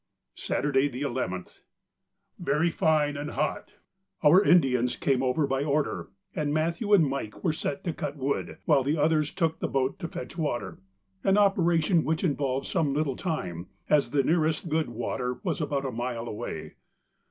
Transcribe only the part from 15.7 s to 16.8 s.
a mile away.